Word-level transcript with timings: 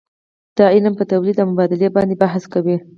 دا 0.57 0.65
علم 0.75 0.93
په 0.97 1.03
تولید 1.11 1.37
او 1.39 1.47
مبادلې 1.51 1.89
باندې 1.95 2.15
بحث 2.23 2.43
کوي. 2.53 2.77